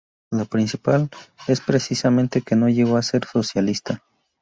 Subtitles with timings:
[0.31, 1.11] La principal
[1.47, 4.03] es precisamente que no llegó a ser socialista.